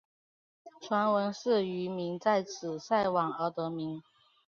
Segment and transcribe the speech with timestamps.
[0.81, 4.01] 传闻是渔民在此晒网而得名。